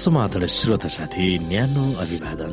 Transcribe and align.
समाधान 0.00 0.46
श्रोता 0.48 0.88
साथी 0.88 1.26
न्यानो 1.44 1.84
अभिवादन। 2.00 2.52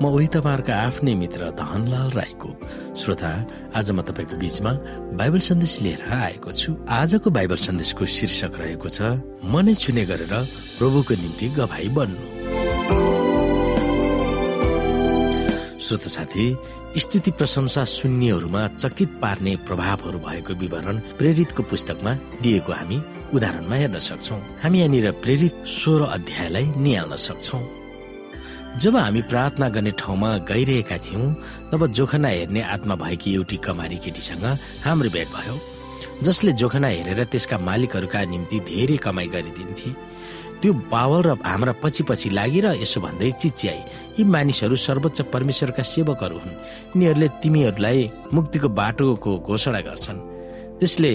म 0.00 0.04
उही 0.08 0.26
तपाईँहरूका 0.32 0.74
आफ्नै 0.74 1.14
मित्र 1.14 1.52
धनलाल 1.52 2.10
राईको। 2.16 2.48
श्रोता 2.96 3.30
आज 3.76 3.90
म 3.92 4.00
तपाईँको 4.00 4.36
बीचमा 4.40 4.72
बाइबल 5.20 5.40
सन्देश 5.44 5.74
लिएर 5.84 6.02
आएको 6.08 6.52
छु। 6.52 6.70
आजको 6.88 7.28
बाइबल 7.30 7.58
सन्देशको 7.60 8.04
शीर्षक 8.16 8.52
रहेको 8.56 8.88
छ 8.88 9.20
मनै 9.44 9.74
छुने 9.76 10.04
गरेर 10.08 10.32
प्रभुको 10.80 11.14
निम्ति 11.20 11.46
गवाई 11.60 11.88
बन्नु। 11.92 12.35
श्रोता 15.86 16.10
साथी 16.10 16.44
स्तुति 16.98 17.30
प्रशंसा 17.38 17.82
सुन्नेहरूमा 17.86 18.66
चकित 18.74 19.10
पार्ने 19.22 19.54
प्रभावहरू 19.66 20.18
भएको 20.18 20.54
विवरण 20.58 20.96
प्रेरितको 21.18 21.62
पुस्तकमा 21.62 22.12
दिएको 22.42 22.72
हामी 22.72 22.98
उदाहरणमा 23.34 23.76
हेर्न 23.76 23.98
सक्छौ। 24.08 24.36
हामी 24.62 24.78
यहाँनिर 24.78 25.10
प्रेरित 25.22 25.62
सोह्र 25.70 26.02
अध्यायलाई 26.16 26.66
निहाल्न 26.76 27.16
सक्छौ। 27.26 27.60
जब 28.82 28.96
हामी 28.96 29.22
प्रार्थना 29.30 29.68
गर्ने 29.68 29.90
ठाउँमा 30.00 30.30
गइरहेका 30.50 30.98
थियौँ 31.06 31.32
तब 31.70 31.86
जोखना 31.94 32.28
हेर्ने 32.28 32.62
आत्मा 32.74 32.94
भएकी 33.04 33.34
एउटी 33.34 33.56
कमारी 33.62 33.98
केटीसँग 34.02 34.44
हाम्रो 34.84 35.10
भेट 35.10 35.28
भयो 35.36 35.54
जसले 36.22 36.52
जोखना 36.60 36.88
हेरेर 36.88 37.24
त्यसका 37.30 37.58
मालिकहरूका 37.58 38.24
निम्ति 38.24 38.58
धेरै 38.66 38.96
कमाई 39.06 39.26
गरिदिन्थे। 39.28 39.90
त्यो 40.62 40.72
बावल 40.92 41.20
र 41.26 41.30
हाम्रा 41.44 41.72
पछि 41.82 42.02
पछि 42.08 42.28
लागेर 42.30 42.66
यसो 42.82 43.00
भन्दै 43.00 43.30
चिच्याए 43.42 43.80
यी 44.18 44.22
मानिसहरू 44.24 44.76
सर्वोच्च 44.76 45.18
परमेश्वरका 45.32 45.82
सेवकहरू 45.82 46.36
हुन्। 46.42 46.56
यिनीहरूले 46.96 47.28
तिमीहरूलाई 47.42 48.00
मुक्तिको 48.32 48.68
बाटोको 48.80 49.30
घोषणा 49.48 49.80
गर्छन्। 49.88 50.18
त्यसले 50.80 51.12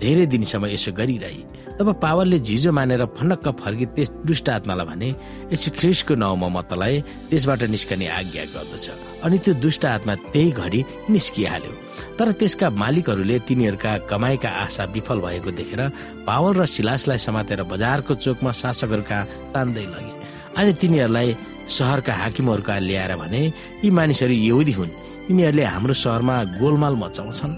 धेरै 0.00 0.26
दिनसम्म 0.26 0.66
यसो 0.66 0.92
गरिरहे। 0.92 1.42
तब 1.78 1.88
पावरले 2.02 2.38
झिजो 2.38 2.70
मानेर 2.72 3.04
फनक्क 3.16 3.46
फर्की 3.60 3.86
त्यस 3.96 4.10
दुष्ट 4.28 4.48
आत्मालाई 4.50 4.86
भने 4.86 5.08
यसो 5.52 5.68
ख्रिसको 5.78 6.14
नाउँमा 6.14 6.48
म 6.48 6.60
तँलाई 6.68 7.00
त्यसबाट 7.30 7.62
निस्कने 7.74 8.06
आज्ञा 8.08 8.44
गर्दछ। 8.54 8.86
अनि 9.24 9.38
त्यो 9.38 9.54
दुष्ट 9.64 9.84
आत्मा 9.86 10.14
त्यही 10.32 10.50
घडी 10.52 10.80
निस्किहाल्यो। 11.10 11.72
तर 12.18 12.32
त्यसका 12.40 12.70
मालिकहरूले 12.70 13.38
तिनीहरूका 13.48 13.92
कमाइका 14.10 14.50
आशा 14.64 14.84
विफल 14.94 15.18
भएको 15.24 15.50
देखेर 15.58 15.80
पावल 16.28 16.52
र 16.60 16.66
सिलासलाई 16.66 17.18
समातेर 17.18 17.62
बजारको 17.72 18.14
चोकमा 18.14 18.52
शासकहरूका 18.52 19.18
तान्दै 19.54 19.86
लगे। 19.92 20.12
अनि 20.58 20.72
तिनीहरूलाई 20.80 21.28
सहरका 21.68 22.12
हाकिमहरूका 22.12 22.74
ल्याएर 22.78 23.12
भने 23.16 23.42
यी 23.80 23.90
मानिसहरू 23.90 24.34
यहुदी 24.34 24.72
हुन्। 24.72 24.90
यिनीहरूले 25.30 25.64
हाम्रो 25.64 25.94
सहरमा 25.94 26.36
गोलमाल 26.60 26.94
मचाउँछन्। 27.00 27.52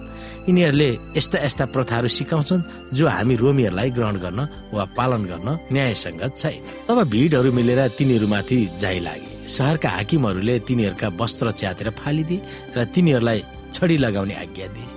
यिनीहरूले 0.48 0.90
यस्ता 1.16 1.38
यस्ता 1.46 1.64
प्रथाहरू 1.74 2.08
सिकाउँछन् 2.18 2.66
जो 2.96 3.04
हामी 3.08 3.34
रोमीहरूलाई 3.42 3.90
ग्रहण 3.96 4.16
गर्न 4.24 4.40
वा 4.74 4.84
पालन 4.96 5.22
गर्न 5.30 5.48
न्यायसङ्गत 5.72 6.32
छैन। 6.36 6.60
तब 6.88 6.98
भिडहरू 7.12 7.50
मिलेर 7.58 7.80
तिनीहरूमाथि 7.96 8.58
जाइ 8.82 8.98
लागे। 9.06 9.30
सहरका 9.48 9.88
हाकिमहरूले 9.96 10.54
तिनीहरूका 10.68 11.08
वस्त्र 11.20 11.46
च्यातेर 11.60 11.88
फालिदिए 12.00 12.44
र 12.76 12.78
तिनीहरूलाई 12.94 13.40
छडी 13.74 13.96
लगाउने 14.04 14.34
आज्ञा 14.44 14.66
दिए। 14.74 14.92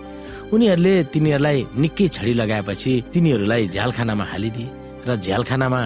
उनीहरूले 0.54 0.94
तिनीहरूलाई 1.14 1.58
निकै 1.82 2.08
छडी 2.16 2.34
लगाएपछि 2.42 2.92
तिनीहरूलाई 3.14 3.64
झ्यालखानामा 3.76 4.26
हालिदिए 4.32 4.68
र 5.08 5.10
झ्यालखानामा 5.16 5.82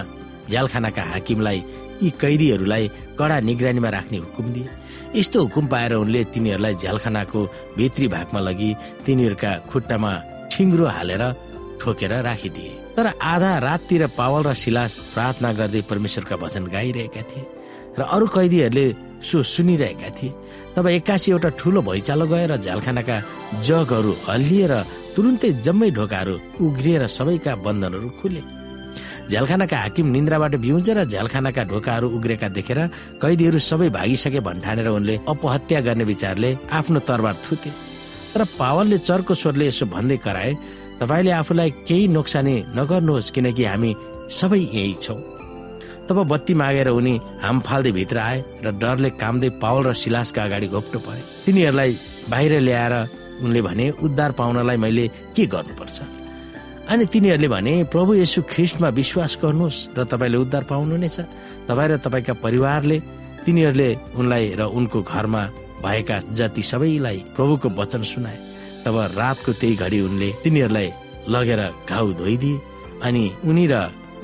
झ्यालखानाका 0.50 1.04
हाकिमलाई 1.14 1.60
यी 2.02 2.10
कैदीहरूलाई 2.22 2.86
कडा 3.20 3.40
निगरानीमा 3.40 3.90
राख्ने 3.90 4.18
हुकुम 4.18 4.46
दिए। 4.54 4.70
यस्तो 5.16 5.38
हुकुम 5.44 5.66
पाएर 5.68 5.94
उनले 5.94 6.22
तिनीहरूलाई 6.34 6.76
झ्यालखानाको 6.82 7.40
भित्री 7.78 8.08
भागमा 8.08 8.40
लगी 8.40 8.70
तिनीहरूका 9.06 9.52
खुट्टामा 9.72 10.12
ठिङ्ग्रो 10.52 10.86
हालेर 10.96 11.24
ठोकेर 11.82 12.14
राखिदिए। 12.28 12.72
तर 12.96 13.08
आधा 13.34 13.52
राततिर 13.68 14.04
पावल 14.18 14.42
र 14.48 14.54
शिलास 14.54 14.92
प्रार्थना 15.14 15.50
गर्दै 15.60 15.82
परमेश्वरका 15.90 16.36
भजन 16.44 16.64
गाइरहेका 16.76 17.24
थिए 17.30 17.46
र 17.98 18.02
अरू 18.16 18.28
कैदीहरूले 18.28 18.86
सो 19.22 19.44
सुनिरहेका 19.44 20.10
थिए। 20.18 20.36
तब 20.76 20.88
एक्कासी 20.88 21.32
एउटा 21.32 21.50
ठुलो 21.60 21.82
भैँचालो 21.82 22.26
गएर 22.28 22.52
झ्यालखानाका 22.58 23.18
जगहरू 23.68 24.12
हल्लिएर 24.28 24.74
तुरुन्तै 25.16 25.50
जम्मै 25.66 25.90
ढोकाहरू 25.98 26.36
उग्रिएर 26.66 27.04
सबैका 27.08 27.56
बन्धनहरू 27.66 28.10
खुले। 28.22 28.42
झ्यालखानाका 29.32 29.78
हाकिम 29.78 30.08
निन्द्राबाट 30.12 30.56
बिउजेर 30.60 31.04
झ्यालखानाका 31.04 31.64
ढोकाहरू 31.72 32.08
उग्रेका 32.16 32.48
देखेर 32.52 32.80
कैदीहरू 33.22 33.60
सबै 33.64 33.88
भागिसके 33.96 34.40
भन्ठानेर 34.44 34.88
उनले 34.92 35.16
अपहत्या 35.34 35.80
गर्ने 35.88 36.04
विचारले 36.04 36.50
आफ्नो 36.70 37.00
तरबार 37.08 37.36
थुते। 37.46 37.70
तर 38.34 38.44
पावलले 38.60 38.98
चर्को 39.08 39.34
स्वरले 39.34 39.68
यसो 39.68 39.86
भन्दै 39.88 40.18
कराए 40.26 40.52
तपाईँले 41.00 41.32
आफूलाई 41.32 41.70
केही 41.88 42.08
नोक्सानी 42.12 42.56
नगर्नुहोस् 42.76 43.32
किनकि 43.32 43.64
हामी 43.72 43.92
सबै 44.40 44.60
यही 44.60 44.94
छौँ। 45.00 45.20
तब 46.10 46.18
बत्ती 46.28 46.54
मागेर 46.60 46.90
उनी 46.92 47.16
हाम 47.42 47.60
फाल्दै 47.64 47.92
भित्र 47.98 48.18
आए 48.20 48.40
र 48.66 48.76
डरले 48.84 49.10
कामदै 49.16 49.50
पावल 49.64 49.84
र 49.88 49.94
सिलासका 49.96 50.44
अगाडि 50.44 50.68
घोप्टो 50.76 51.00
परे। 51.08 51.22
तिनीहरूलाई 51.46 51.92
बाहिर 52.28 52.60
ल्याएर 52.68 52.94
उनले 53.44 53.62
भने 53.64 53.86
उद्धार 54.04 54.32
पाउनलाई 54.40 54.78
मैले 54.78 55.08
के 55.36 55.46
गर्नुपर्छ? 55.48 55.98
अनि 56.92 57.06
तिनीहरूले 57.08 57.48
भने 57.48 57.74
प्रभु 57.88 58.14
येसु 58.20 58.42
ख्रिस्टमा 58.52 58.90
विश्वास 59.00 59.38
गर्नुहोस् 59.42 59.96
र 59.96 60.04
तपाईँले 60.12 60.38
उद्धार 60.44 60.64
पाउनुहुनेछ 60.68 61.18
तपाईँ 61.68 61.90
र 61.92 61.98
तपाईँका 62.04 62.34
परिवारले 62.44 62.98
तिनीहरूले 63.48 63.90
उनलाई 64.20 64.46
र 64.60 64.62
उनको 64.76 65.00
घरमा 65.00 65.44
भएका 65.84 66.18
जति 66.36 66.62
सबैलाई 66.62 67.18
प्रभुको 67.36 67.70
वचन 67.80 68.04
सुनाए। 68.12 68.38
तब 68.84 68.96
रातको 69.16 69.52
त्यही 69.56 69.76
घडी 69.80 70.00
उनले 70.04 70.30
तिनीहरूलाई 70.44 70.90
लगेर 71.32 71.62
घाउ 71.88 72.08
धोइदिए 72.20 72.60
अनि 73.08 73.24
उनी 73.48 73.66
र 73.72 73.76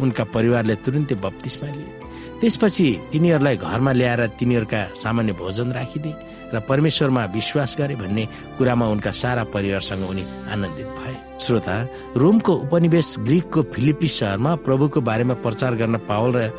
उनका 0.03 0.23
परिवारले 0.35 0.75
तुरुन्तै 0.83 1.15
बत्तिसमा 1.23 1.67
लिए। 1.71 1.96
त्यसपछि 2.41 2.87
तिनीहरूलाई 3.11 3.55
घरमा 3.57 3.91
ल्याएर 3.91 4.21
तिनीहरूका 4.39 4.81
सामान्य 4.95 5.33
भोजन 5.41 5.71
राखिदिए 5.73 6.15
र 6.53 6.59
परमेश्वरमा 6.69 7.23
विश्वास 7.33 7.75
गरे 7.79 7.95
भन्ने 7.95 8.23
कुरामा 8.57 8.85
उनका 8.87 9.11
सारा 9.11 9.43
परिवारसँग 9.53 10.03
उनी 10.09 10.23
आनन्दित 10.53 10.87
भए। 10.97 11.15
श्रोता 11.41 11.75
रोमको 12.15 12.53
उपनिवेश 12.65 13.15
ग्रिकको 13.19 13.61
फिलिपिस 13.73 14.19
सहरमा 14.19 14.55
प्रभुको 14.65 15.01
बारेमा 15.01 15.33
प्रचार 15.43 15.75
गर्न 15.75 15.97
पावल 16.07 16.31
र 16.37 16.49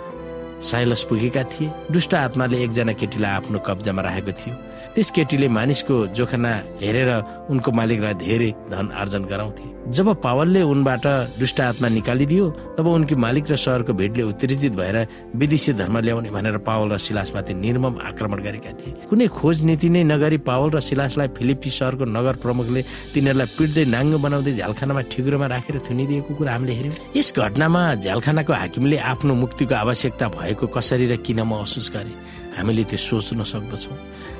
साइलस 0.60 1.02
पुगेका 1.08 1.42
थिए। 1.44 1.70
दुष्ट 1.92 2.14
आत्माले 2.14 2.56
एकजना 2.64 2.92
केटीलाई 2.92 3.32
आफ्नो 3.32 3.58
कब्जामा 3.66 4.02
राखेको 4.02 4.32
थियो। 4.34 4.54
त्यस 4.98 5.10
केटीले 5.14 5.48
मानिसको 5.54 5.96
जोखना 6.10 6.52
हेरेर 6.82 7.10
उनको 7.54 7.70
मालिकलाई 7.70 8.14
धेरै 8.18 8.50
धन 8.66 8.86
आर्जन 8.98 9.22
गराउँथे। 9.30 9.94
जब 9.94 10.08
पावलले 10.26 10.62
उनबाट 10.66 11.06
दुष्ट 11.38 11.60
आत्मा 11.70 11.88
निकालिदियो 11.88 12.44
तब 12.74 12.86
उनकी 12.98 13.14
मालिक 13.14 13.44
र 13.46 13.56
सहरको 13.56 13.92
भिडले 13.94 14.22
उत्तेजित 14.26 14.72
भएर 14.74 14.96
विदेशी 15.38 15.72
धर्म 15.78 15.98
ल्याउने 16.02 16.30
भनेर 16.34 16.58
पावल 16.66 16.88
र 16.92 16.98
सिलासमाथि 16.98 17.54
निर्मम 17.54 17.94
आक्रमण 18.10 18.38
गरेका 18.42 18.72
थिए। 18.74 19.06
कुनै 19.06 19.26
खोज 19.38 19.62
नीति 19.70 19.88
नै 19.94 20.02
नगरी 20.02 20.38
पावल 20.42 20.68
र 20.74 20.80
सिलासलाई 20.82 21.28
फिलिपी 21.38 21.70
सहरको 21.70 22.04
नगर 22.18 22.34
प्रमुखले 22.42 22.82
तिनीहरूलाई 23.14 23.48
पिट्दै 23.54 23.84
नाङ्गो 23.94 24.18
बनाउँदै 24.18 24.52
झ्यालखानामा 24.58 25.02
ठिग्रोमा 25.14 25.46
राखेर 25.46 25.78
थुनिदिएको 25.86 26.34
कुरा 26.34 26.52
हामीले 26.58 26.74
हेर्यौँ 26.74 26.96
यस 27.14 27.28
घटनामा 27.38 27.82
झ्यालखानाको 28.02 28.52
हाकिमले 28.52 28.96
आफ्नो 29.14 29.34
मुक्तिको 29.46 29.74
आवश्यकता 29.78 30.26
भएको 30.34 30.66
कसरी 30.74 31.06
र 31.06 31.22
किन 31.22 31.46
महसुस 31.46 31.86
गरे? 31.94 32.12
हामीले 32.58 32.84
त्यो 32.90 32.98
सोच्न 32.98 33.42
सक्दछौँ। 33.42 33.96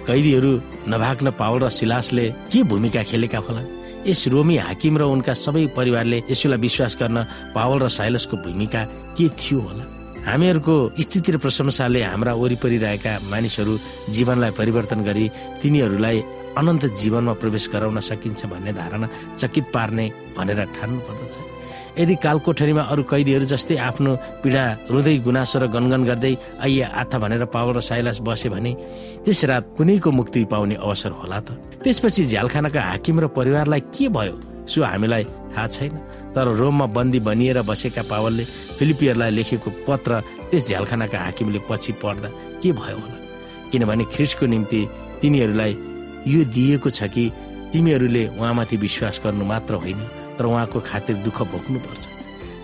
कैदीहरू 0.06 0.50
नभाग्न 0.92 1.26
पावल 1.40 1.58
र 1.64 1.68
सिलासले 1.70 2.26
के 2.50 2.62
भूमिका 2.70 3.02
खेलेका 3.06 3.38
होला 3.46 3.62
यस 4.06 4.22
रोमी 4.32 4.56
हाकिम 4.66 4.94
र 4.98 5.02
उनका 5.14 5.32
सबै 5.34 5.66
परिवारले 5.78 6.18
यसुलाई 6.30 6.58
विश्वास 6.58 6.92
गर्न 7.00 7.18
पावल 7.54 7.78
र 7.82 7.88
साइलसको 7.88 8.36
भूमिका 8.44 8.82
के 9.16 9.26
थियो 9.38 9.60
होला? 9.60 9.84
हामीहरूको 10.28 10.74
स्थिति 11.00 11.30
र 11.32 11.36
प्रशंसाले 11.41 12.03
हाम्रा 12.03 12.32
वरिपरि 12.34 12.78
रहेका 12.84 13.12
मानिसहरू 13.30 13.74
जीवनलाई 14.12 14.50
परिवर्तन 14.60 15.00
गरी 15.09 15.26
तिनीहरूलाई 15.62 16.18
अनन्त 16.59 16.84
जीवनमा 17.00 17.32
प्रवेश 17.41 17.64
गराउन 17.72 18.00
सकिन्छ 18.00 18.41
भन्ने 18.53 18.72
धारणा 18.72 19.06
चकित 19.41 19.66
पार्ने 19.74 20.06
भनेर 20.36 20.60
ठान्नु 20.76 21.00
पर्दछ 21.06 21.34
यदि 21.98 22.15
कालकोठरीमा 22.22 22.83
अरू 22.95 23.03
कैदीहरू 23.10 23.47
जस्तै 23.53 23.77
आफ्नो 23.89 24.10
पीडा 24.42 24.62
रुँदै 24.91 25.16
गुनासो 25.27 25.59
र 25.59 25.66
गनगन 25.66 26.03
गर्दै 26.09 26.34
आइए 26.62 26.86
आथा 27.03 27.18
भनेर 27.18 27.45
पावल 27.50 27.74
र 27.77 27.80
साइलास 27.83 28.18
बसे 28.22 28.48
भने 28.54 28.72
त्यस 29.24 29.45
रात 29.50 29.65
कुनैको 29.77 30.10
मुक्ति 30.10 30.45
पाउने 30.47 30.74
अवसर 30.78 31.10
होला 31.18 31.39
त? 31.41 31.59
त्यसपछि 31.83 32.22
झ्यालखानाका 32.30 32.80
हाकिम 32.80 33.21
र 33.21 33.27
परिवारलाई 33.34 33.80
के 33.91 34.09
भयो? 34.15 34.34
सो 34.71 34.83
हामीलाई 34.84 35.24
थाहा 35.24 35.66
छैन। 35.66 35.95
तर 36.34 36.47
रोममा 36.60 36.86
बन्दी 36.97 37.21
बनिएर 37.27 37.62
बसेका 37.66 38.03
पावलले 38.06 38.45
फिलिपियरलाई 38.78 39.30
लेखेको 39.30 39.71
पत्र 39.89 40.21
त्यस 40.50 40.62
झ्यालखानाका 40.68 41.18
हाकिमले 41.18 41.60
पछि 41.66 41.92
पढ्दा 41.98 42.28
के 42.62 42.72
भयो 42.78 42.98
होला? 43.03 43.16
किनभने 43.72 44.04
ख्रिस्टको 44.15 44.47
निम्ति 44.47 44.80
तिनीहरूलाई 45.21 45.72
यो 46.30 46.41
दिएको 46.54 46.91
छ 46.91 47.10
कि 47.10 47.24
तिमीहरूले 47.72 48.22
उहाँमाथि 48.39 48.77
विश्वास 48.77 49.21
गर्नु 49.24 49.45
मात्र 49.45 49.74
होइन। 49.83 50.00
तर 50.38 50.44
उहाँको 50.46 50.78
खातिर 50.80 51.16
दुःख 51.26 51.38
भोग्नुपर्छ। 51.52 52.02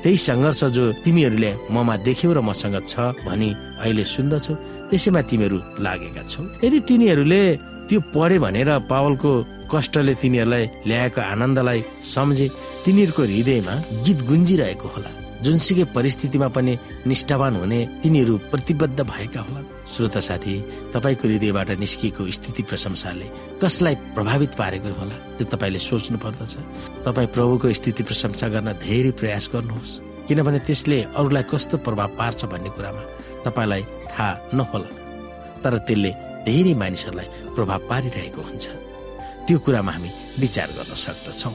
त्यही 0.03 0.17
सङ्घर्ष 0.29 0.61
जो 0.77 0.85
तिमीहरूले 1.05 1.51
ममा 1.75 1.95
देख्यौ 2.07 2.33
र 2.37 2.41
मसँग 2.49 2.77
छ 2.87 2.95
भनी 3.27 3.49
अहिले 3.83 4.05
सुन्दछौ 4.05 4.55
त्यसैमा 4.91 5.21
तिमीहरू 5.31 5.59
लागेका 5.81 6.23
छौ। 6.31 6.41
यदि 6.65 6.79
तिनीहरूले 6.89 7.43
त्यो 7.89 7.99
पढे 8.15 8.39
भनेर 8.45 8.71
पावलको 8.91 9.31
कष्टले 9.73 10.15
तिनीहरूलाई 10.23 10.65
ल्याएको 10.89 11.21
आनन्दलाई 11.33 11.81
सम्झे 12.15 12.47
तिनीहरूको 12.85 13.23
हृदयमा 13.25 13.75
गीत 14.05 14.19
गुन्जिरहेको 14.29 14.89
होला। 14.95 15.11
जुनसुकै 15.45 15.85
परिस्थितिमा 15.97 16.49
पनि 16.57 16.73
निष्ठावान 17.09 17.55
हुने 17.61 17.81
तिनीहरू 18.03 18.35
प्रतिबद्ध 18.53 18.99
भएका 19.01 19.41
होलान्। 19.41 19.74
श्रोता 19.85 20.21
साथी 20.21 20.55
तपाईँको 20.95 21.29
हृदयबाट 21.29 21.71
निस्किएको 21.79 22.23
स्थिति 22.37 22.63
प्रशंसाले 22.69 23.27
कसलाई 23.63 23.95
प्रभावित 24.17 24.53
पारेको 24.61 24.91
होला 24.99 25.17
त्यो 25.37 25.47
तपाईँले 25.53 25.79
सोच्नु 25.79 26.19
पर्दछ। 26.25 26.55
तपाईँ 27.05 27.29
प्रभुको 27.35 27.73
स्थिति 27.73 28.03
प्रशंसा 28.09 28.49
गर्न 28.49 28.73
धेरै 28.81 29.11
प्रयास 29.21 29.45
गर्नुहोस् 29.53 29.99
किनभने 30.29 30.59
त्यसले 30.67 30.99
अरूलाई 31.15 31.45
कस्तो 31.53 31.77
प्रभाव 31.85 32.09
पार्छ 32.19 32.45
भन्ने 32.53 32.71
कुरामा 32.77 33.03
तपाईँलाई 33.45 33.83
थाहा 34.13 34.31
नहोला। 34.57 34.91
तर 35.63 35.75
त्यसले 35.87 36.11
धेरै 36.49 36.75
मानिसहरूलाई 36.81 37.29
प्रभाव 37.55 37.81
पारिरहेको 37.91 38.41
हुन्छ। 38.41 38.65
त्यो 39.47 39.59
कुरामा 39.65 39.93
हामी 39.93 40.11
विचार 40.41 40.69
गर्न 40.77 40.93
सक्दछौँ। 40.97 41.55